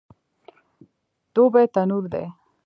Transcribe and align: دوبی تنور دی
دوبی 1.33 1.65
تنور 1.73 2.03
دی 2.11 2.25